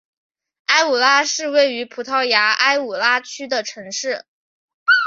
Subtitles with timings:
[0.65, 4.25] 埃武拉是位于葡萄牙埃武拉区的城市。